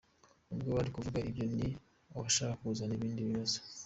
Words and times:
Ubwo 0.53 0.67
abari 0.71 0.89
kuvuga 0.95 1.17
ibyo 1.29 1.45
ni 1.55 1.67
abashaka 2.15 2.53
kuzana 2.59 2.93
ibindi 2.97 3.27
bibazo. 3.29 3.57